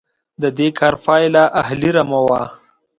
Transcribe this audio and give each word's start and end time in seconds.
د 0.41 0.43
دې 0.57 0.67
کار 0.79 0.93
پایله 1.05 1.43
اهلي 1.61 1.89
رمه 1.97 2.19
وه. 2.27 2.41